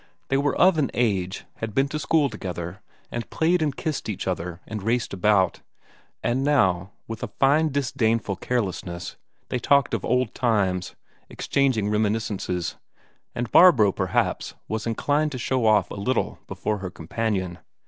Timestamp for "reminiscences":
11.91-12.77